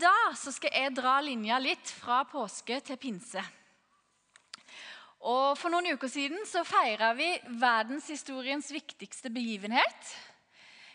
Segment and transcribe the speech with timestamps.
[0.00, 3.42] dag skal jeg dra linja litt fra påske til pinse.
[5.28, 7.28] Og For noen uker siden så feira vi
[7.60, 10.14] verdenshistoriens viktigste begivenhet.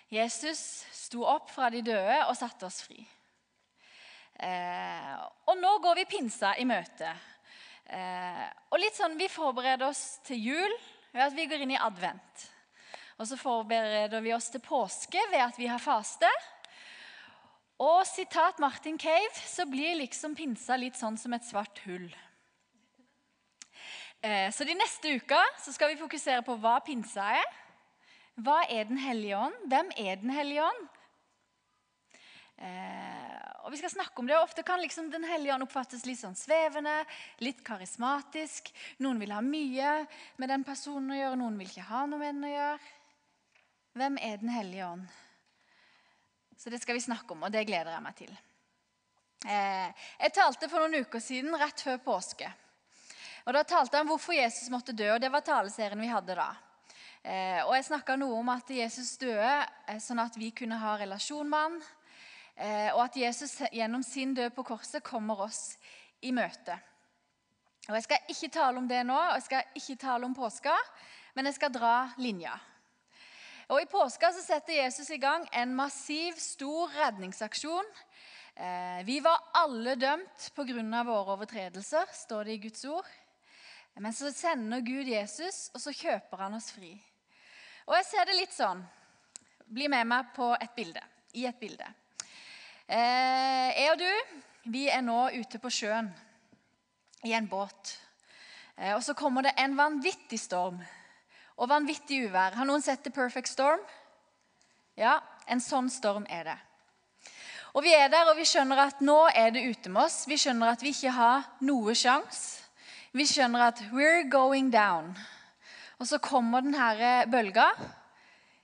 [0.10, 0.60] Jesus
[0.94, 2.98] sto opp fra de døde og satte oss fri.
[4.36, 5.14] Eh,
[5.48, 7.14] og nå går vi pinsa i møte.
[7.86, 10.76] Eh, og litt sånn, Vi forbereder oss til jul
[11.14, 12.50] ved at vi går inn i advent.
[13.22, 16.30] Og så forbereder vi oss til påske ved at vi har faste.
[17.82, 22.08] Og sitat Martin Cave så blir liksom pinsa litt sånn som et svart hull.
[24.24, 27.50] Eh, så de neste uka så skal vi fokusere på hva pinsa er.
[28.40, 29.58] Hva er Den hellige ånd?
[29.68, 30.88] Hvem er Den hellige ånd?
[32.56, 34.40] Eh, og vi skal snakke om det.
[34.40, 37.04] Ofte kan liksom Den hellige ånd oppfattes litt sånn svevende,
[37.44, 38.72] litt karismatisk.
[39.04, 40.06] Noen vil ha mye
[40.38, 42.80] med den personen å gjøre, noen vil ikke ha noe med den å gjøre.
[43.96, 45.25] Hvem er Den hellige ånd?
[46.58, 48.36] Så det skal vi snakke om, og det gleder jeg meg til.
[49.46, 52.48] Eh, jeg talte for noen uker siden, rett før påske.
[53.46, 56.38] Og Da talte jeg om hvorfor Jesus måtte dø, og det var taleserien vi hadde
[56.38, 56.48] da.
[57.22, 59.52] Eh, og Jeg snakka noe om at Jesus døde
[59.88, 61.80] eh, sånn at vi kunne ha relasjon med han,
[62.96, 65.74] og at Jesus gjennom sin død på korset kommer oss
[66.24, 66.78] i møte.
[67.90, 70.72] Og Jeg skal ikke tale om det nå, og jeg skal ikke tale om påska,
[71.36, 72.56] men jeg skal dra linja.
[73.68, 77.88] Og I påska så setter Jesus i gang en massiv, stor redningsaksjon.
[78.56, 81.04] Eh, vi var alle dømt pga.
[81.04, 83.06] våre overtredelser, står det i Guds ord.
[83.96, 86.94] Men så sender Gud Jesus, og så kjøper han oss fri.
[87.88, 88.84] Og Jeg ser det litt sånn.
[89.66, 91.02] Bli med meg på et bilde,
[91.34, 91.88] i et bilde.
[92.88, 96.12] Eh, jeg og du vi er nå ute på sjøen
[97.26, 97.98] i en båt.
[98.78, 100.84] Eh, og Så kommer det en vanvittig storm
[101.56, 102.56] og vanvittig uvær.
[102.58, 103.84] Har noen sett The Perfect Storm?
[105.00, 106.58] Ja, en sånn storm er det.
[107.76, 110.22] Og Vi er der, og vi skjønner at nå er det ute med oss.
[110.28, 112.62] Vi skjønner at vi ikke har noe sjans.
[113.12, 115.12] Vi skjønner at we're going down.
[116.00, 117.68] Og så kommer denne bølga.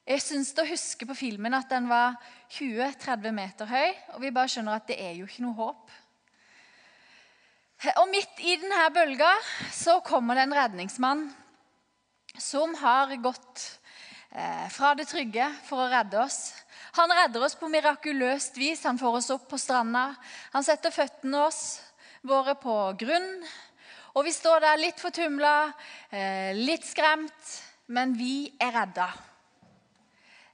[0.07, 2.15] Jeg syns å huske på filmen at den var
[2.55, 3.91] 20-30 meter høy.
[4.15, 5.91] Og vi bare skjønner at det er jo ikke noe håp.
[7.97, 9.33] Og midt i denne bølga
[9.75, 11.27] så kommer det en redningsmann
[12.37, 13.79] som har gått
[14.29, 16.53] eh, fra det trygge for å redde oss.
[16.97, 18.83] Han redder oss på mirakuløst vis.
[18.83, 20.11] Han får oss opp på stranda.
[20.55, 21.79] Han setter føttene oss,
[22.27, 23.29] våre på grunn.
[24.15, 25.71] Og vi står der litt fortumla,
[26.11, 27.53] eh, litt skremt,
[27.87, 29.07] men vi er redda.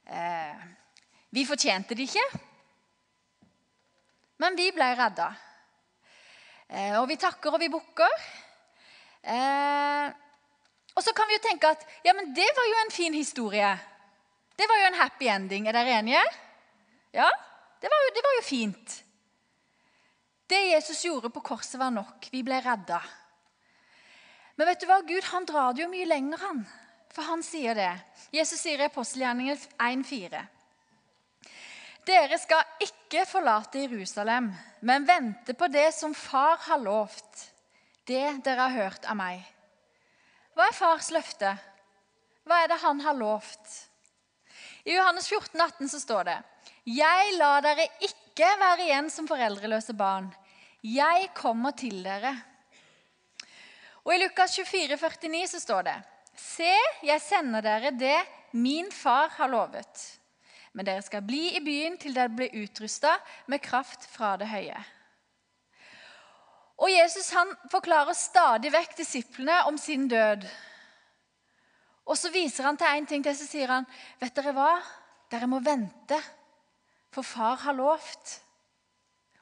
[0.06, 0.62] Eh,
[1.30, 2.22] vi fortjente det ikke,
[4.38, 5.28] men vi ble redda.
[7.00, 8.14] Og vi takker og vi bukker.
[10.98, 13.70] Og så kan vi jo tenke at ja, men det var jo en fin historie.
[14.58, 15.68] Det var jo en happy ending.
[15.70, 16.22] Er dere enige?
[17.14, 17.28] Ja,
[17.78, 18.96] det var jo, det var jo fint.
[20.50, 22.26] Det Jesus gjorde på korset, var nok.
[22.32, 22.98] Vi ble redda.
[24.58, 24.98] Men vet du hva?
[25.06, 26.64] Gud han drar det jo mye lenger, han.
[27.14, 27.92] For han sier det.
[28.34, 30.40] Jesus sier i apostelgjerningen 1,4.
[32.08, 37.44] Dere skal ikke forlate Jerusalem, men vente på det som Far har lovt,
[38.08, 39.44] det dere har hørt av meg.
[40.58, 41.52] Hva er fars løfte?
[42.42, 43.74] Hva er det han har lovt?
[44.82, 46.34] I Johannes 14, 18 så står det
[46.98, 50.26] Jeg lar dere ikke være igjen som foreldreløse barn.
[50.82, 52.34] Jeg kommer til dere.
[54.02, 55.96] Og I Lukas 24, 49 så står det
[56.34, 56.74] Se,
[57.06, 58.18] jeg sender dere det
[58.50, 60.04] min far har lovet.
[60.74, 63.14] Men dere skal bli i byen til dere blir utrusta
[63.46, 64.82] med kraft fra det høye.
[66.78, 70.46] Og Jesus han forklarer stadig vekk disiplene om sin død.
[72.08, 73.86] Og Så viser han til én ting til, så sier han,
[74.20, 74.80] 'Vet dere hva?
[75.30, 76.16] Dere må vente,
[77.10, 78.40] for far har lovt.'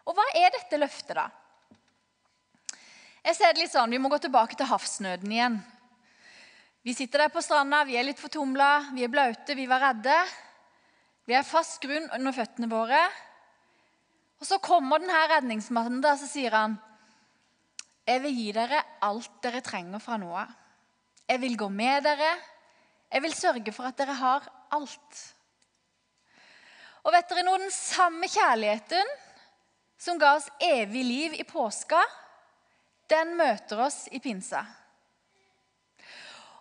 [0.07, 1.31] Og hva er dette løftet, da?
[3.25, 5.65] Jeg ser det litt sånn, Vi må gå tilbake til havsnøden igjen.
[6.87, 10.15] Vi sitter der på stranda, vi er litt fortumla, vi er blaute, vi var redde.
[11.27, 13.01] Vi er fast grunn under føttene våre.
[14.39, 16.79] Og Så kommer denne redningsmannen og så sier han,
[18.07, 20.53] jeg vil gi dere alt dere trenger fra av.
[21.27, 22.37] Jeg vil gå med dere.
[23.11, 25.23] Jeg vil sørge for at dere har alt.
[27.03, 27.59] Og vet dere noe?
[27.63, 29.11] Den samme kjærligheten
[29.99, 31.99] som ga oss evig liv i påska,
[33.11, 34.63] den møter oss i pinsa.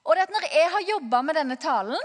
[0.06, 2.02] Og det at Når jeg har jobba med denne talen,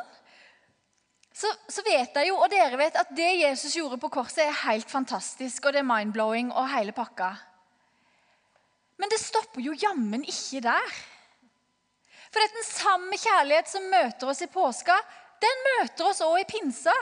[1.32, 4.64] så, så, vet jeg jo, og dere vet, at det Jesus gjorde på korset, er
[4.66, 5.64] helt fantastisk.
[5.64, 7.30] Og det er mind-blowing og hele pakka.
[9.50, 10.92] Stopper jo jammen ikke der.
[12.30, 14.94] For den samme kjærlighet som møter oss i påska,
[15.42, 16.94] den møter oss òg i pinsa.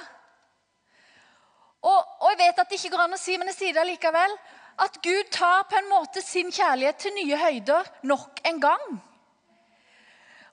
[1.84, 3.84] Og, og, jeg vet at det ikke går an å si, men jeg sier det
[3.90, 4.38] likevel,
[4.78, 8.84] At Gud tar på en måte sin kjærlighet til nye høyder nok en gang.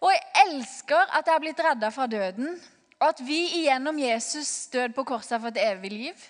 [0.02, 2.58] Og jeg elsker at jeg har blitt redda fra døden,
[3.00, 6.26] og at vi igjennom Jesus død på korset har fått evig liv.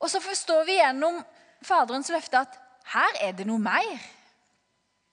[0.00, 1.20] Og så forstår vi gjennom
[1.60, 2.56] Faderens løfte at
[2.94, 3.98] her er det noe mer.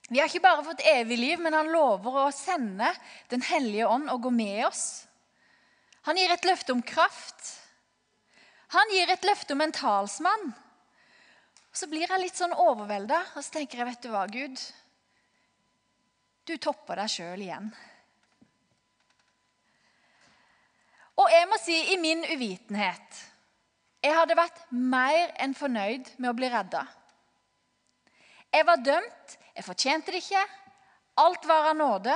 [0.07, 2.91] Vi har ikke bare fått evig liv, men han lover å sende
[3.31, 5.05] Den hellige ånd og gå med oss.
[6.05, 7.55] Han gir et løfte om kraft.
[8.75, 10.51] Han gir et løfte om en talsmann.
[11.75, 14.61] Så blir jeg litt sånn overvelda, og så tenker jeg, vet du hva, Gud?
[16.45, 17.71] Du topper deg sjøl igjen.
[21.15, 23.21] Og jeg må si, i min uvitenhet
[24.03, 26.83] Jeg hadde vært mer enn fornøyd med å bli redda.
[28.53, 30.43] Jeg var dømt, jeg fortjente det ikke.
[31.23, 32.15] Alt var av nåde.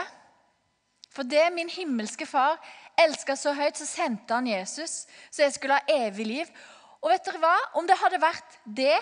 [1.10, 2.60] For det min himmelske far
[3.00, 6.52] elska så høyt, så sendte han Jesus, så jeg skulle ha evig liv.
[7.00, 7.56] Og vet dere hva?
[7.80, 8.98] Om det hadde vært det,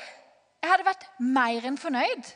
[0.62, 2.30] jeg hadde vært mer enn fornøyd.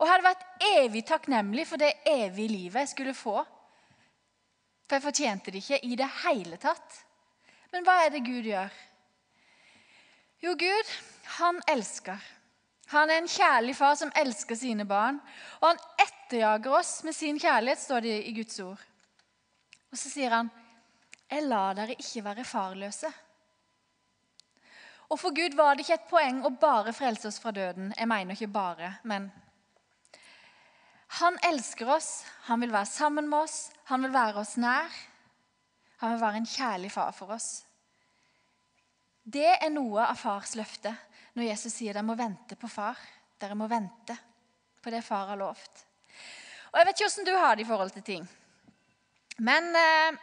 [0.00, 3.38] Og hadde vært evig takknemlig for det evige livet jeg skulle få.
[4.84, 6.98] For jeg fortjente det ikke i det hele tatt.
[7.72, 8.72] Men hva er det Gud gjør?
[10.44, 10.90] Jo, Gud,
[11.38, 12.20] han elsker.
[12.92, 15.20] Han er en kjærlig far som elsker sine barn.
[15.60, 18.80] Og han etterjager oss med sin kjærlighet, står det i Guds ord.
[19.92, 20.50] Og så sier han,
[21.30, 23.12] 'Jeg lar dere ikke være farløse'.
[25.08, 27.94] Og for Gud var det ikke et poeng å bare frelse oss fra døden.
[27.98, 29.32] Jeg mener ikke bare, men
[31.14, 34.90] Han elsker oss, han vil være sammen med oss, han vil være oss nær.
[35.96, 37.64] Han vil være en kjærlig far for oss.
[39.24, 40.96] Det er noe av fars løfte
[41.34, 42.98] når Jesus sier dere må vente på far.
[43.40, 44.16] Dere må vente
[44.84, 45.84] på det far har lovt.
[46.70, 48.26] Og Jeg vet ikke åssen du har det i forhold til ting.
[49.42, 50.18] Men eh,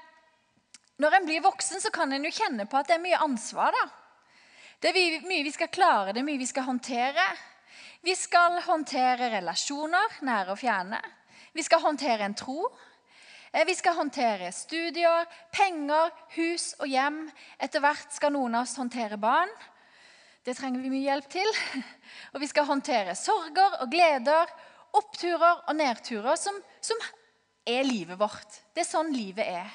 [1.02, 3.76] når en blir voksen, så kan en jo kjenne på at det er mye ansvar.
[3.76, 3.88] da.
[4.82, 7.26] Det er mye vi skal klare, det er mye vi skal håndtere.
[8.02, 11.02] Vi skal håndtere relasjoner, nære og fjerne.
[11.54, 12.70] Vi skal håndtere en tro.
[13.52, 17.24] Eh, vi skal håndtere studier, penger, hus og hjem.
[17.60, 19.52] Etter hvert skal noen av oss håndtere barn.
[20.42, 21.50] Det trenger vi mye hjelp til.
[22.34, 24.50] Og vi skal håndtere sorger og gleder,
[24.98, 26.98] oppturer og nedturer, som, som
[27.68, 28.58] er livet vårt.
[28.74, 29.70] Det er sånn livet er.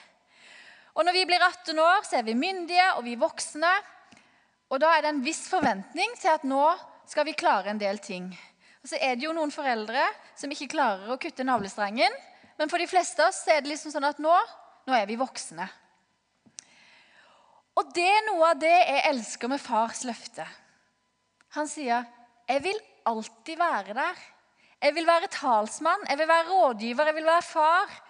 [0.96, 3.72] Og Når vi blir 18 år, så er vi myndige og vi er voksne.
[4.72, 6.64] Og da er det en viss forventning til at nå
[7.06, 8.32] skal vi klare en del ting.
[8.82, 10.02] Og så er det jo noen foreldre
[10.38, 12.12] som ikke klarer å kutte navlestrengen.
[12.58, 14.34] Men for de fleste av oss er det liksom sånn at nå,
[14.88, 15.68] nå er vi voksne.
[17.76, 20.46] Og det er noe av det jeg elsker med fars løfte.
[21.56, 22.04] Han sier,
[22.48, 24.16] 'Jeg vil alltid være der.
[24.82, 28.02] Jeg vil være talsmann, jeg vil være rådgiver, jeg vil være far.'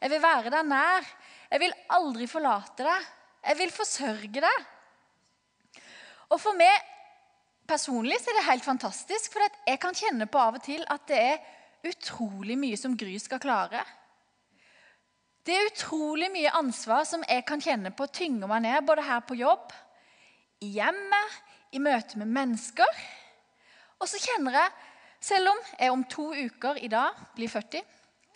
[0.00, 1.04] 'Jeg vil være deg nær.
[1.50, 3.06] Jeg vil aldri forlate deg.
[3.46, 4.66] Jeg vil forsørge deg.'
[6.30, 6.84] Og for meg
[7.68, 11.06] personlig så er det helt fantastisk, for jeg kan kjenne på av og til at
[11.08, 11.38] det er
[11.88, 13.84] utrolig mye som Gry skal klare.
[15.48, 19.22] Det er utrolig mye ansvar som jeg kan kjenne på tynger meg ned, både her
[19.24, 19.70] på jobb,
[20.60, 21.38] i hjemmet,
[21.72, 22.98] i møte med mennesker.
[23.96, 24.74] Og så kjenner jeg,
[25.24, 27.80] selv om jeg om to uker i dag blir 40,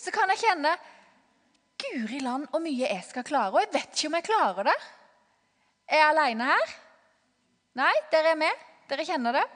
[0.01, 0.73] så kan jeg kjenne
[1.83, 3.53] Guri land hvor mye jeg skal klare.
[3.53, 4.79] Og jeg vet ikke om jeg klarer det.
[5.93, 6.75] Er jeg aleine her?
[7.83, 8.67] Nei, dere er med.
[8.89, 9.47] Dere kjenner det.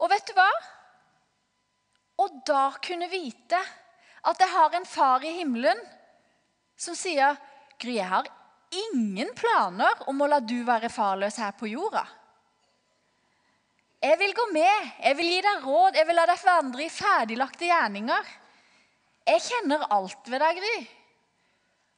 [0.00, 0.50] Og vet du hva?
[2.24, 5.88] Og da kunne vite at jeg har en far i himmelen
[6.80, 7.36] som sier
[7.80, 8.28] Gry, jeg har
[8.70, 12.04] ingen planer om å la du være farløs her på jorda.
[14.00, 16.92] Jeg vil gå med, jeg vil gi deg råd, jeg vil la deg forandre i
[16.92, 18.30] ferdiglagte gjerninger.
[19.28, 20.78] Jeg kjenner alt ved deg, Gry.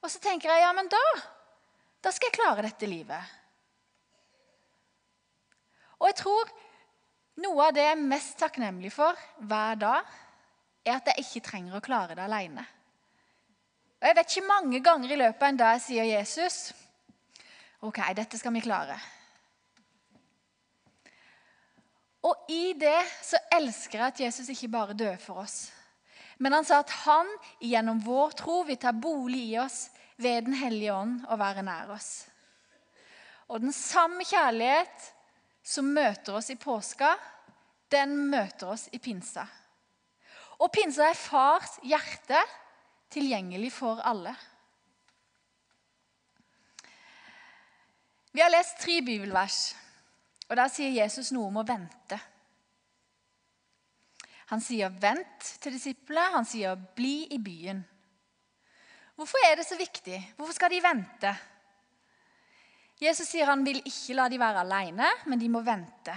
[0.02, 1.02] Og så tenker jeg ja, men da,
[2.02, 3.38] da skal jeg klare dette livet.
[6.02, 6.50] Og jeg tror
[7.42, 10.14] noe av det jeg er mest takknemlig for hver dag,
[10.82, 12.66] er at jeg ikke trenger å klare det alene.
[14.02, 16.56] Og Jeg vet ikke mange ganger i løpet av en dag jeg sier Jesus
[17.86, 18.96] OK, dette skal vi klare.
[22.26, 25.70] Og i det så elsker jeg at Jesus ikke bare døde for oss.
[26.42, 27.30] Men han sa at han
[27.62, 29.84] gjennom vår tro vil ta bolig i oss
[30.22, 32.10] ved Den hellige ånd og være nær oss.
[33.50, 35.10] Og den samme kjærlighet
[35.62, 37.14] som møter oss i påska,
[37.90, 39.46] den møter oss i pinsa.
[40.58, 42.38] Og pinsa er fars hjerte,
[43.12, 44.34] tilgjengelig for alle.
[48.32, 49.74] Vi har lest tre bibelvers,
[50.48, 52.18] og der sier Jesus noe om å vente.
[54.52, 57.82] Han sier 'vent' til disiplene, han sier 'bli i byen'.
[59.16, 60.34] Hvorfor er det så viktig?
[60.36, 61.36] Hvorfor skal de vente?
[63.00, 66.14] Jesus sier han vil ikke la de være alene, men de må vente.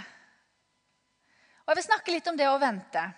[1.66, 3.14] Og Jeg vil snakke litt om det å vente.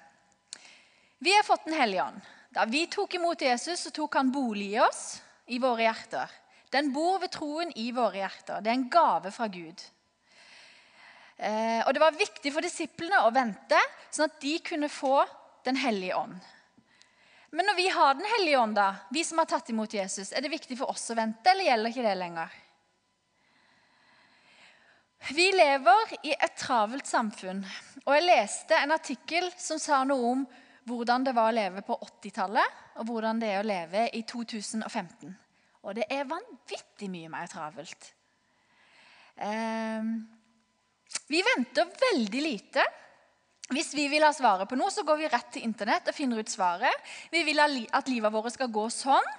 [1.20, 2.22] Vi har fått Den hellige ånd.
[2.54, 6.32] Da vi tok imot Jesus, så tok han bolig i oss, i våre hjerter.
[6.72, 8.62] Den bor ved troen i våre hjerter.
[8.62, 9.84] Det er en gave fra Gud.
[11.38, 13.80] Eh, og Det var viktig for disiplene å vente,
[14.12, 15.25] sånn at de kunne få
[15.68, 16.38] Den hellige ånd.
[17.51, 20.42] Men når vi har Den hellige ånd, da, vi som har tatt imot Jesus, er
[20.42, 22.56] det viktig for oss å vente, eller gjelder ikke det lenger?
[25.34, 27.66] Vi lever i et travelt samfunn.
[28.06, 30.46] Og jeg leste en artikkel som sa noe om
[30.88, 35.34] hvordan det var å leve på 80-tallet, og hvordan det er å leve i 2015.
[35.84, 38.13] Og det er vanvittig mye mer travelt.
[39.38, 40.08] Eh,
[41.27, 42.86] vi venter veldig lite.
[43.67, 46.39] Hvis vi vil ha svaret på noe, så går vi rett til Internett og finner
[46.39, 47.08] ut svaret.
[47.32, 49.32] Vi vil at livet vårt skal gå sånn.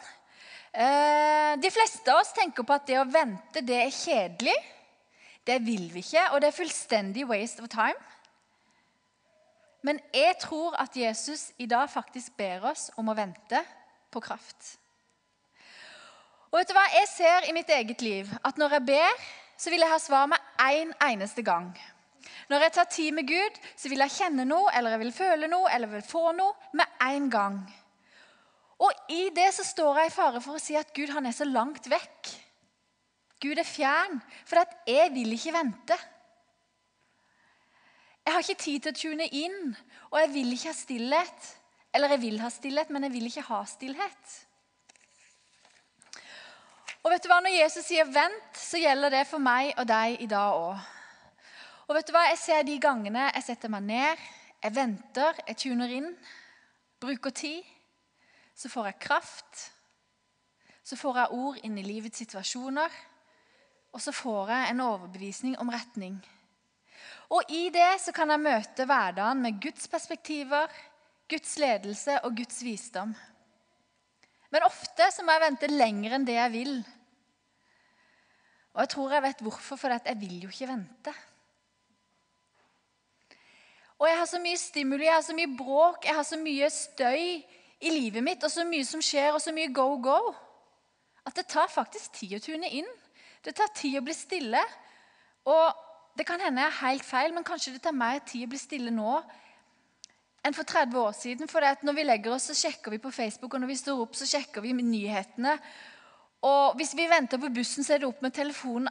[0.68, 4.56] Eh, de fleste av oss tenker på at det å vente, det er kjedelig.
[5.48, 7.96] Det vil vi ikke, og det er fullstendig waste of time.
[9.82, 13.60] Men jeg tror at Jesus i dag faktisk ber oss om å vente
[14.10, 14.74] på kraft.
[16.48, 16.86] Og vet du hva?
[16.96, 19.22] Jeg ser i mitt eget liv at når jeg ber,
[19.58, 21.70] så vil jeg ha svar med én en eneste gang.
[22.48, 25.50] Når jeg tar tid med Gud, så vil jeg kjenne noe, eller jeg vil føle
[25.50, 27.58] noe, eller jeg vil få noe med en gang.
[28.78, 31.34] Og i det så står jeg i fare for å si at Gud han er
[31.36, 32.30] så langt vekk.
[33.42, 35.98] Gud er fjern, for jeg vil ikke vente.
[38.28, 39.70] Jeg har ikke tid til å tune inn,
[40.10, 41.46] og jeg vil ikke ha stillhet.
[41.96, 44.34] Eller jeg vil ha stillhet, men jeg vil ikke ha stillhet.
[47.00, 47.38] Og vet du hva?
[47.40, 50.76] Når Jesus sier 'vent', så gjelder det for meg og deg i dag òg.
[51.88, 52.28] Og vet du hva?
[52.28, 54.28] Jeg ser de gangene jeg setter meg ned,
[54.62, 56.16] jeg venter, jeg tuner inn,
[57.00, 57.64] bruker tid,
[58.54, 59.72] så får jeg kraft.
[60.84, 62.90] Så får jeg ord inn i livets situasjoner.
[63.92, 66.20] Og så får jeg en overbevisning om retning.
[67.34, 70.68] Og i det så kan jeg møte hverdagen med Guds perspektiver,
[71.28, 73.12] Guds ledelse og Guds visdom.
[74.48, 76.76] Men ofte så må jeg vente lenger enn det jeg vil.
[78.74, 81.14] Og jeg tror jeg vet hvorfor, for jeg vil jo ikke vente.
[83.98, 86.68] Og jeg har så mye stimuli, jeg har så mye bråk, jeg har så mye
[86.70, 87.24] støy
[87.78, 90.20] i livet mitt, og så mye som skjer, og så mye go, go,
[91.26, 92.86] at det tar faktisk tid å tune inn.
[93.44, 94.62] Det tar tid å bli stille.
[95.50, 95.87] Og
[96.18, 98.58] Det kan hende jeg er helt feil, men kanskje det tar mer tid å bli
[98.58, 99.20] stille nå
[100.46, 101.50] enn for 30 år siden.
[101.50, 104.16] For når vi legger oss, så sjekker vi på Facebook, og når vi står opp,
[104.18, 105.54] så sjekker vi nyhetene.
[106.48, 108.90] Og hvis vi venter på bussen, så er det opp med telefonen.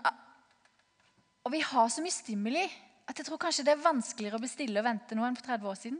[1.44, 2.64] Og vi har så mye stimuli
[3.08, 5.48] at jeg tror kanskje det er vanskeligere å bli stille og vente nå enn for
[5.48, 6.00] 30 år siden.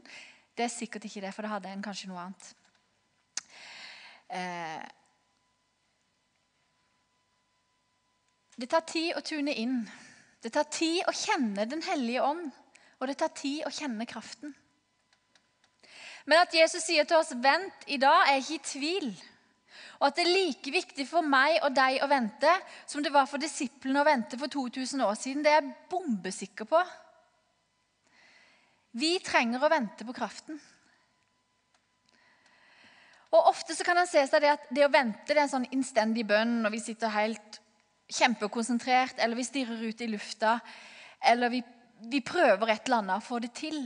[0.58, 2.54] Det er sikkert ikke det, for da hadde en kanskje noe annet.
[4.28, 4.84] Eh,
[8.58, 9.84] Det tar tid å tune inn.
[10.44, 12.52] Det tar tid å kjenne Den hellige ånd,
[13.00, 14.54] og det tar tid å kjenne kraften.
[16.28, 19.10] Men at Jesus sier til oss 'vent' i dag, er ikke i tvil.
[20.00, 22.52] Og at det er like viktig for meg og deg å vente
[22.86, 26.66] som det var for disiplene å vente for 2000 år siden, det er jeg bombesikker
[26.70, 26.82] på.
[28.92, 30.60] Vi trenger å vente på kraften.
[33.32, 35.56] Og Ofte så kan en se seg det at det å vente det er en
[35.58, 37.60] sånn innstendig bønn når vi sitter helt
[38.08, 40.60] kjempekonsentrert, eller vi stirrer ut i lufta,
[41.22, 41.64] eller vi,
[42.12, 43.82] vi prøver et eller annet å få det til.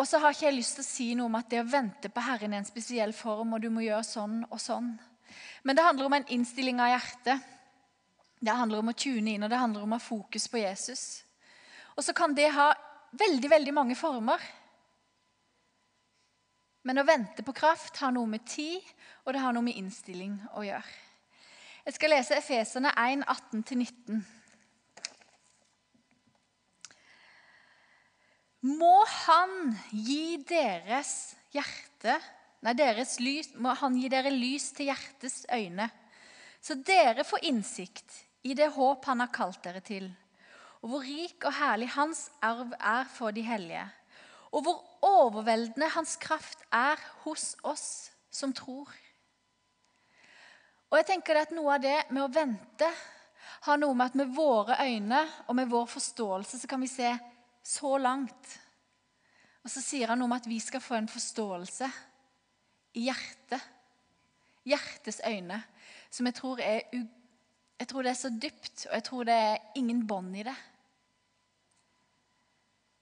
[0.00, 2.10] Og så har ikke jeg lyst til å si noe om at det å vente
[2.10, 4.94] på Herren er en spesiell form, og du må gjøre sånn og sånn.
[5.62, 7.50] Men det handler om en innstilling av hjertet.
[8.42, 11.22] Det handler om å tune inn, og det handler om å ha fokus på Jesus.
[11.94, 12.72] Og så kan det ha
[13.14, 14.42] veldig, veldig mange former.
[16.82, 18.82] Men å vente på kraft har noe med tid
[19.22, 21.11] og det har noe med innstilling å gjøre.
[21.82, 24.20] Jeg skal lese Efeserne 1, 18-19.
[28.62, 28.94] Må
[29.26, 32.20] Han gi deres hjerte
[32.62, 35.88] Nei, deres lys, må Han gi dere lys til hjertets øyne,
[36.62, 40.06] så dere får innsikt i det håp Han har kalt dere til,
[40.78, 43.82] og hvor rik og herlig Hans arv er for de hellige,
[44.54, 48.94] og hvor overveldende Hans kraft er hos oss som tror.
[50.92, 52.88] Og jeg tenker at Noe av det med å vente
[53.64, 57.14] har noe med at med våre øyne og med vår forståelse så kan vi se
[57.64, 58.58] så langt.
[59.62, 61.88] Og så sier han noe om at vi skal få en forståelse
[62.98, 63.70] i hjertet.
[64.68, 65.62] Hjertets øyne.
[66.10, 69.58] Som jeg tror er, jeg tror det er så dypt, og jeg tror det er
[69.80, 70.58] ingen bånd i det.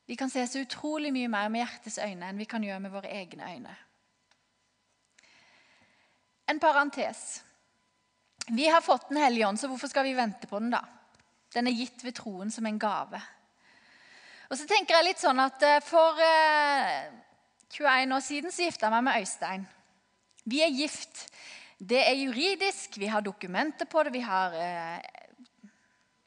[0.06, 2.94] Vi kan se så utrolig mye mer med hjertets øyne enn vi kan gjøre med
[2.94, 3.76] våre egne øyne.
[6.50, 7.40] En parentes.
[8.48, 10.84] Vi har fått Den hellige ånd, så hvorfor skal vi vente på den, da?
[11.54, 13.20] Den er gitt ved troen som en gave.
[14.50, 17.10] Og så tenker jeg litt sånn at eh, For eh,
[17.70, 19.66] 21 år siden så gifta jeg meg med Øystein.
[20.50, 21.26] Vi er gift.
[21.78, 24.98] Det er juridisk, vi har dokumenter på det, vi har eh,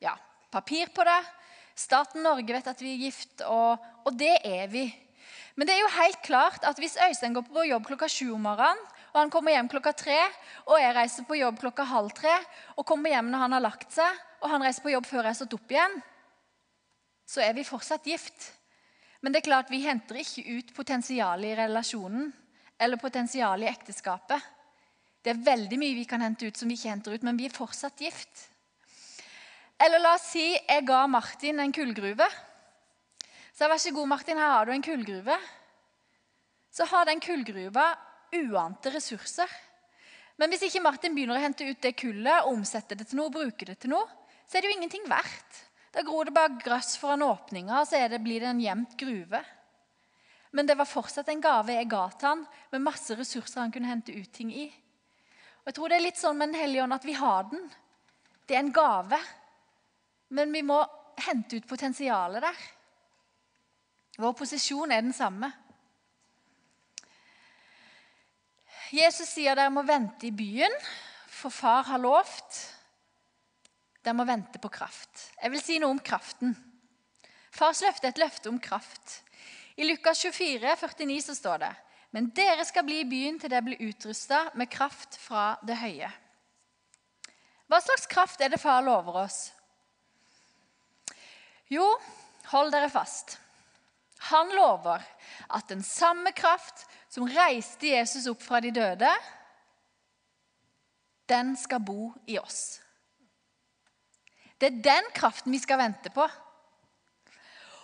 [0.01, 0.15] ja,
[0.51, 1.19] papir på det.
[1.75, 4.87] Staten Norge vet at vi er gift, og, og det er vi.
[5.55, 8.47] Men det er jo helt klart at hvis Øystein går på jobb klokka sju om
[8.47, 8.81] morgenen,
[9.13, 10.17] og han kommer hjem klokka tre,
[10.65, 12.33] og jeg reiser på jobb klokka halv tre,
[12.73, 15.29] og kommer hjem når han har lagt seg, og han reiser på jobb før jeg
[15.29, 15.99] har stått opp igjen,
[17.29, 18.49] så er vi fortsatt gift.
[19.21, 22.31] Men det er klart vi henter ikke ut potensialet i relasjonen
[22.81, 24.49] eller potensialet i ekteskapet.
[25.23, 27.47] Det er veldig mye vi kan hente ut som vi ikke henter ut, men vi
[27.47, 28.47] er fortsatt gift.
[29.79, 32.27] Eller la oss si jeg ga Martin en kullgruve.
[33.53, 35.37] Så vær så god, Martin, her har du en kullgruve.
[36.73, 37.93] Så har den kullgruva
[38.37, 39.49] uante ressurser.
[40.39, 43.67] Men hvis ikke Martin begynner å hente ut det kullet omsette det til noe, bruke
[43.69, 44.07] det til noe,
[44.47, 45.59] så er det jo ingenting verdt.
[45.93, 49.43] Da gror det bare grøss foran åpninga, og så det, blir det en gjemt gruve.
[50.53, 53.89] Men det var fortsatt en gave jeg ga til han, med masse ressurser han kunne
[53.89, 54.67] hente ut ting i.
[55.61, 57.63] Og jeg tror det er litt sånn med Den hellige ånd at vi har den.
[58.49, 59.19] Det er en gave.
[60.33, 60.81] Men vi må
[61.23, 62.63] hente ut potensialet der.
[64.21, 65.49] Vår posisjon er den samme.
[68.93, 70.73] Jesus sier dere må vente i byen,
[71.25, 72.59] for far har lovt.
[74.03, 75.31] Dere må vente på kraft.
[75.39, 76.53] Jeg vil si noe om kraften.
[77.53, 79.21] Fars løfte er et løfte om kraft.
[79.81, 81.71] I Lukas 24, 49 så står det
[82.13, 86.11] Men dere skal bli i byen til dere blir utrusta med kraft fra det høye.
[87.65, 89.47] Hva slags kraft er det far lover oss?
[91.73, 91.87] Jo,
[92.51, 93.39] hold dere fast.
[94.29, 95.01] Han lover
[95.49, 99.09] at den samme kraft som reiste Jesus opp fra de døde,
[101.29, 102.79] den skal bo i oss.
[104.57, 106.25] Det er den kraften vi skal vente på.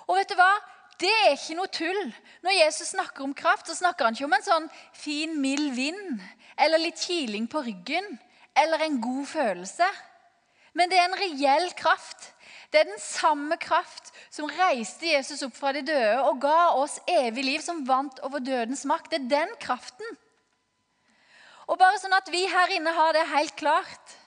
[0.09, 0.49] Og vet du hva?
[0.99, 2.01] Det er ikke noe tull.
[2.43, 6.23] Når Jesus snakker om kraft, så snakker han ikke om en sånn fin, mild vind
[6.59, 8.09] eller litt kiling på ryggen
[8.57, 9.87] eller en god følelse.
[10.73, 12.31] Men det er en reell kraft.
[12.69, 16.99] Det er den samme kraft som reiste Jesus opp fra de døde og ga oss
[17.09, 19.09] evig liv, som vant over dødens makt.
[19.09, 20.17] Det er den kraften.
[21.69, 24.17] Og bare sånn at vi her inne har det helt klart,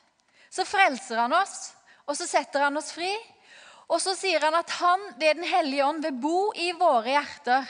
[0.51, 1.73] så frelser han oss,
[2.07, 3.11] og så setter han oss fri.
[3.91, 7.67] Og så sier han at han ved Den hellige ånd vil bo i våre hjerter.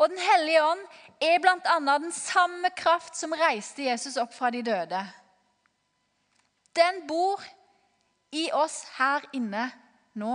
[0.00, 0.82] Og Den hellige ånd
[1.20, 1.76] er bl.a.
[1.86, 5.00] den samme kraft som reiste Jesus opp fra de døde.
[6.76, 7.59] Den bor i
[8.54, 9.68] oss her inne
[10.18, 10.34] nå.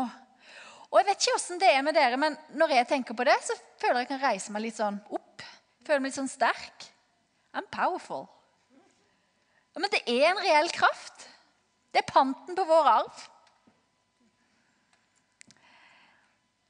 [0.91, 3.36] Og Jeg vet ikke åssen det er med dere, men når jeg tenker på det,
[3.43, 5.43] så føler jeg at jeg kan reise meg litt sånn opp.
[5.86, 6.89] Føler meg litt sånn sterk.
[7.55, 8.27] I'm powerful.
[9.75, 11.25] men det er en reell kraft.
[11.91, 13.25] Det er panten på vår arv.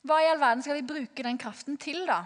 [0.05, 2.23] Hva i all verden skal vi bruke den kraften til, da?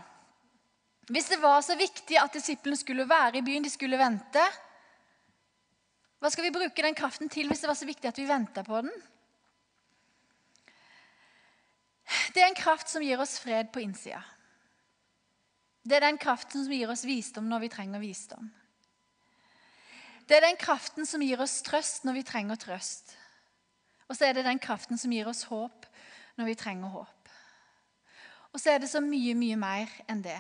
[1.10, 4.44] Hvis det var så viktig at disiplene skulle være i byen, de skulle vente,
[6.20, 8.64] hva skal vi bruke den kraften til hvis det var så viktig at vi venta
[8.68, 8.92] på den?
[12.34, 14.22] Det er en kraft som gir oss fred på innsida.
[15.86, 18.50] Det er den kraften som gir oss visdom når vi trenger visdom.
[20.28, 23.16] Det er den kraften som gir oss trøst når vi trenger trøst.
[24.10, 25.88] Og så er det den kraften som gir oss håp
[26.38, 27.32] når vi trenger håp.
[28.54, 30.38] Og så er det så mye, mye mer enn det.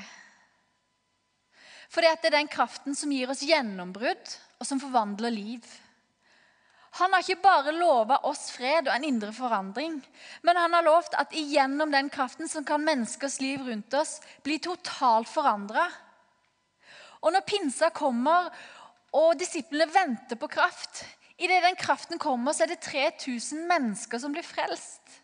[1.89, 5.65] For det er den kraften som gir oss gjennombrudd, og som forvandler liv.
[6.99, 9.99] Han har ikke bare lova oss fred og en indre forandring,
[10.43, 14.57] men han har lovt at igjennom den kraften som kan menneskers liv rundt oss bli
[14.63, 15.85] totalt forandra.
[17.21, 18.49] Og når pinsa kommer
[19.15, 21.05] og disiplene venter på kraft
[21.39, 25.21] Idet den kraften kommer, så er det 3000 mennesker som blir frelst.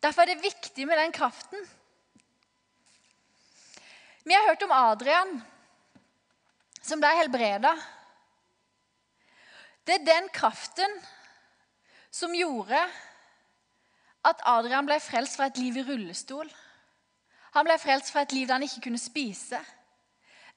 [0.00, 1.66] Derfor er det viktig med den kraften.
[4.24, 5.42] Vi har hørt om Adrian
[6.88, 7.74] som ble helbreda.
[9.86, 10.96] Det er den kraften
[12.12, 12.80] som gjorde
[14.28, 16.48] at Adrian ble frelst fra et liv i rullestol.
[17.56, 19.60] Han ble frelst fra et liv der han ikke kunne spise.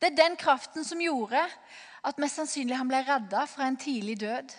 [0.01, 1.43] Det er den kraften som gjorde
[2.03, 4.51] at mest sannsynlig han ble redda fra en tidlig død.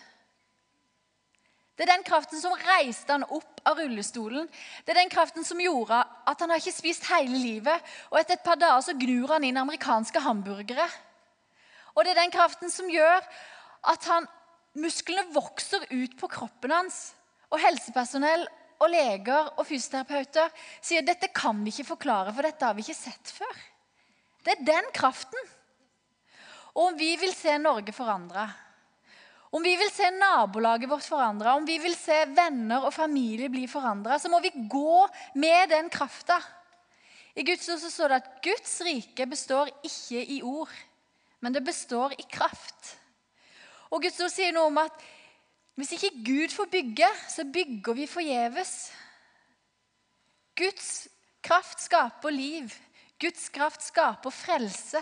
[1.73, 4.45] Det er den kraften som reiste han opp av rullestolen.
[4.85, 8.37] Det er den kraften som gjorde at han har ikke spist hele livet, og etter
[8.37, 10.85] et par dager så gnur han inn amerikanske hamburgere.
[11.93, 13.21] Og det er den kraften som gjør
[13.91, 14.27] at han,
[14.73, 17.11] musklene vokser ut på kroppen hans.
[17.53, 18.47] Og helsepersonell
[18.81, 20.49] og leger og fysioterapeuter
[20.81, 23.59] sier dette kan vi ikke forklare, for dette har vi ikke sett før.
[24.43, 25.51] Det er den kraften.
[26.73, 28.49] Og om vi vil se Norge forandra,
[29.53, 33.67] Om vi vil se nabolaget vårt forandra, om vi vil se venner og familie bli
[33.69, 35.03] forandra, så må vi gå
[35.37, 36.39] med den krafta.
[37.37, 40.73] I Guds ord så står det at Guds rike består ikke i ord,
[41.43, 42.93] men det består i kraft.
[43.91, 45.03] Og Guds ord sier noe om at
[45.75, 48.73] hvis ikke Gud får bygge, så bygger vi forgjeves.
[50.55, 50.89] Guds
[51.43, 52.71] kraft skaper liv.
[53.19, 55.01] Guds kraft skaper frelse.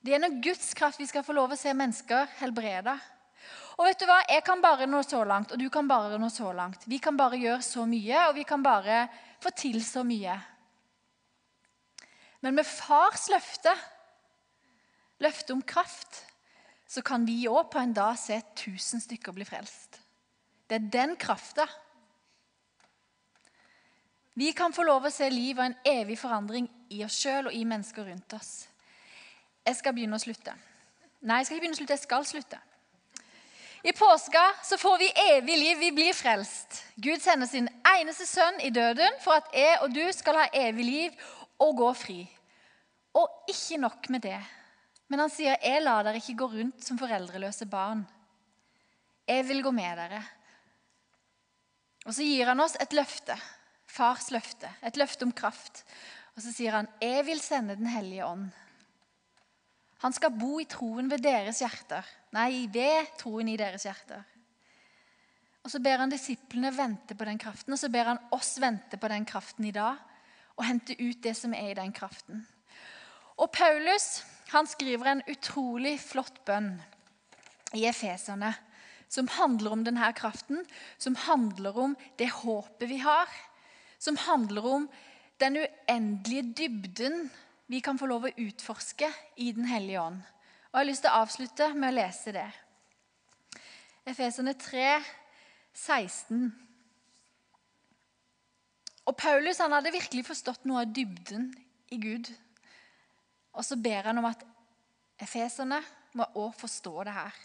[0.00, 2.94] Det er gjennom Guds kraft vi skal få lov å se mennesker helbreda.
[3.76, 4.20] Og vet du hva?
[4.28, 6.86] Jeg kan bare nå så langt, og du kan bare nå så langt.
[6.88, 9.02] Vi kan bare gjøre så mye, og vi kan bare
[9.42, 10.36] få til så mye.
[12.44, 13.72] Men med fars løfte,
[15.20, 16.24] løftet om kraft,
[16.90, 20.00] så kan vi òg på en dag se tusen stykker bli frelst.
[20.66, 21.66] Det er den krafta.
[24.34, 27.54] Vi kan få lov å se liv og en evig forandring i oss sjøl og
[27.54, 28.52] i mennesker rundt oss.
[29.66, 30.54] Jeg skal begynne å slutte.
[31.20, 32.60] Nei, jeg skal ikke begynne å slutte, jeg skal slutte.
[33.82, 35.78] I påska så får vi evig liv.
[35.78, 36.82] Vi blir frelst.
[36.96, 40.84] Gud sender sin eneste sønn i døden for at jeg og du skal ha evig
[40.84, 41.28] liv
[41.60, 42.20] og gå fri.
[43.16, 44.40] Og ikke nok med det.
[45.10, 48.06] Men han sier, 'Jeg lar dere ikke gå rundt som foreldreløse barn.'
[49.26, 50.24] 'Jeg vil gå med dere.'
[52.06, 53.36] Og så gir han oss et løfte.
[53.86, 54.70] Fars løfte.
[54.82, 55.84] Et løfte om kraft.
[56.36, 58.50] Og så sier han, 'Jeg vil sende Den hellige ånd.'
[60.00, 62.06] Han skal bo i troen ved deres hjerter.
[62.32, 64.22] Nei, ved troen i deres hjerter.
[65.64, 68.96] Og Så ber han disiplene vente på den kraften, og så ber han oss vente
[68.96, 69.96] på den kraften i dag.
[70.56, 72.46] Og hente ut det som er i den kraften.
[73.36, 76.74] Og Paulus han skriver en utrolig flott bønn
[77.76, 78.52] i Efeserne
[79.10, 80.64] som handler om denne kraften,
[80.98, 83.30] som handler om det håpet vi har,
[83.98, 84.88] som handler om
[85.42, 87.24] den uendelige dybden
[87.70, 90.20] vi kan få lov å utforske i Den hellige ånd.
[90.70, 92.48] Og Jeg har lyst til å avslutte med å lese det.
[94.06, 95.00] Efeserne 3,
[95.74, 96.50] 16.
[99.06, 101.50] Og Paulus han hadde virkelig forstått noe av dybden
[101.90, 102.30] i Gud.
[103.52, 104.44] Og så ber han om at
[105.20, 105.80] efeserne
[106.14, 107.38] må også forstå det her.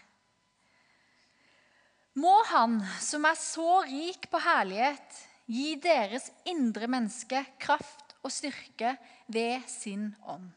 [2.16, 8.96] Må Han som er så rik på herlighet, gi deres indre menneske kraft og styrke
[9.28, 10.48] ved sin ånd.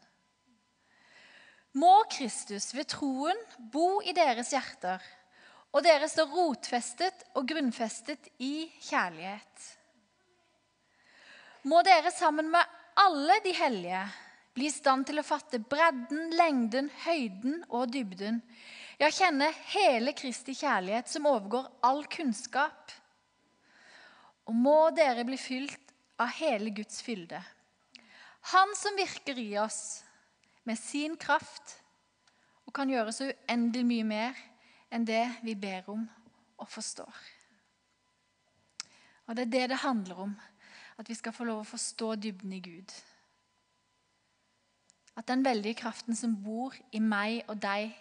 [1.77, 3.38] Må Kristus ved troen
[3.73, 5.03] bo i deres hjerter,
[5.69, 9.67] og dere står rotfestet og grunnfestet i kjærlighet.
[11.69, 14.01] Må dere sammen med alle de hellige
[14.60, 18.41] bli i stand til å fatte bredden, lengden, høyden og dybden.
[19.00, 22.91] Ja, kjenne hele Kristi kjærlighet som overgår all kunnskap.
[24.50, 27.39] Og må dere bli fylt av hele Guds fylde.
[28.52, 30.02] Han som virker i oss
[30.67, 31.78] med sin kraft
[32.67, 34.41] og kan gjøre så uendelig mye mer
[34.91, 36.04] enn det vi ber om
[36.60, 37.22] og forstår.
[39.30, 40.36] Og Det er det det handler om,
[40.98, 42.91] at vi skal få lov å forstå dybden i Gud.
[45.19, 47.91] At den veldige kraften som bor i meg og deg,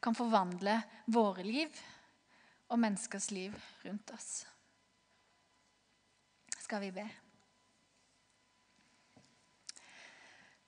[0.00, 0.78] kan forvandle
[1.12, 1.80] våre liv
[2.72, 4.28] og menneskers liv rundt oss.
[6.60, 7.06] Skal vi be?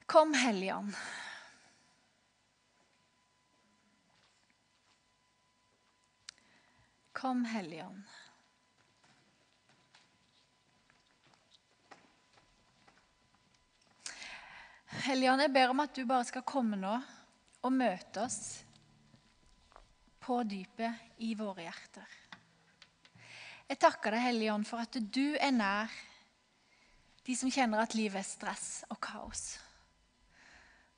[0.09, 0.96] Kom, Hellige Ånd.
[7.16, 8.02] Kom, Hellige Ånd.
[15.00, 16.92] Hellige Ånd, jeg ber om at du bare skal komme nå
[17.64, 18.42] og møte oss
[20.22, 22.18] på dypet i våre hjerter.
[23.70, 25.94] Jeg takker deg, Helligånd, for at du er nær
[27.24, 29.57] de som kjenner at livet er stress og kaos.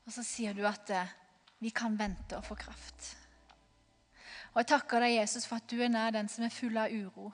[0.04, 1.14] Og så sier du at eh,
[1.62, 3.12] vi kan vente og få kraft.
[4.52, 6.92] Og jeg takker deg, Jesus, for at du er nær den som er full av
[6.92, 7.30] uro.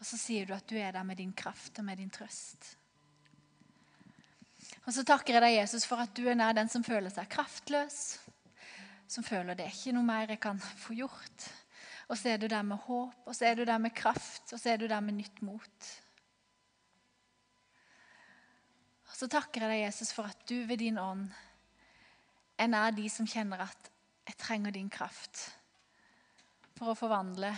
[0.00, 2.74] Og så sier du at du er der med din kraft og med din trøst.
[4.88, 7.28] Og så takker jeg deg, Jesus, for at du er nær den som føler seg
[7.30, 7.98] kraftløs.
[9.10, 11.48] Som føler det er ikke noe mer jeg kan få gjort.
[12.10, 14.58] Og så er du der med håp, og så er du der med kraft, og
[14.58, 15.90] så er du der med nytt mot.
[19.10, 21.28] Og så takker jeg deg, Jesus, for at du ved din ånd
[22.60, 23.90] er nær de som kjenner at
[24.26, 25.46] jeg trenger din kraft
[26.78, 27.50] for å forvandle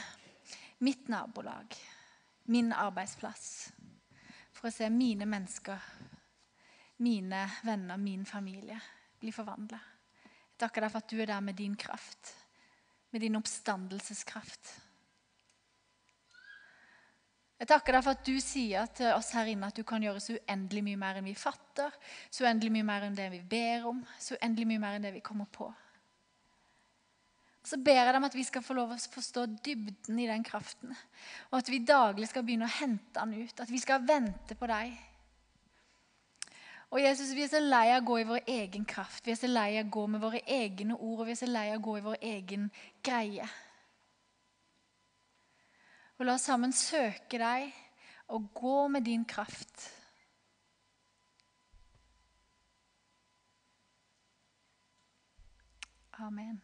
[0.82, 1.76] mitt nabolag,
[2.50, 3.70] min arbeidsplass,
[4.52, 5.78] for å se mine mennesker,
[7.02, 8.78] mine venner, min familie
[9.20, 9.80] bli forvandla.
[10.52, 12.32] Jeg takker deg for at du er der med din kraft,
[13.10, 14.72] med din oppstandelseskraft.
[17.62, 20.22] Jeg takker deg for at du sier til oss her inne at du kan gjøre
[20.22, 21.94] så uendelig mye mer enn vi fatter,
[22.26, 25.14] så uendelig mye mer enn det vi ber om, så uendelig mye mer enn det
[25.14, 25.68] vi kommer på.
[27.62, 30.90] Så ber jeg dem at vi skal få lov å forstå dybden i den kraften.
[31.52, 33.62] Og at vi daglig skal begynne å hente den ut.
[33.62, 34.96] At vi skal vente på deg.
[36.92, 39.24] Og Jesus, Vi er så lei av å gå i vår egen kraft.
[39.26, 41.48] Vi er så lei av å gå med våre egne ord og vi er så
[41.48, 42.66] lei av å gå i vår egen
[43.02, 43.46] greie.
[46.18, 47.72] Og La oss sammen søke deg
[48.28, 49.88] og gå med din kraft.
[56.20, 56.60] Amen.